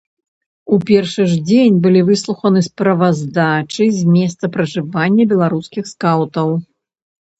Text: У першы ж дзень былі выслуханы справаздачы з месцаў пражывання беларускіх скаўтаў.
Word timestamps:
У 0.75 0.77
першы 0.89 1.23
ж 1.33 1.37
дзень 1.49 1.75
былі 1.83 2.01
выслуханы 2.07 2.63
справаздачы 2.69 3.85
з 3.99 4.15
месцаў 4.15 4.47
пражывання 4.57 5.23
беларускіх 5.35 5.83
скаўтаў. 5.95 6.47